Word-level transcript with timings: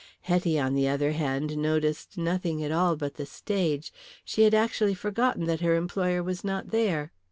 Hetty, 0.21 0.57
on 0.59 0.73
the 0.73 0.87
other 0.87 1.11
hand 1.11 1.55
noticed 1.55 2.17
nothing 2.17 2.63
at 2.63 2.71
all 2.71 2.95
but 2.95 3.17
the 3.17 3.25
stage; 3.27 3.93
she 4.25 4.41
had 4.41 4.55
actually 4.55 4.95
forgotten 4.95 5.45
that 5.45 5.61
her 5.61 5.75
employer 5.75 6.23
was 6.23 6.43
not 6.43 6.71
there. 6.71 7.11